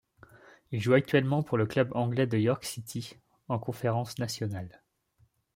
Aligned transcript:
Il 0.71 0.81
joue 0.81 0.95
actuellement 0.95 1.43
pour 1.43 1.59
le 1.59 1.67
club 1.67 1.91
anglais 1.95 2.25
de 2.25 2.35
York 2.35 2.65
City, 2.65 3.19
en 3.49 3.59
Conference 3.59 4.17
National. 4.17 4.81